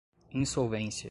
insolvência 0.33 0.99